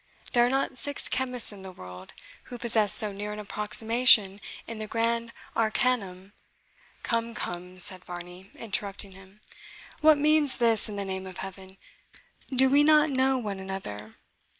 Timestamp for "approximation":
3.39-4.41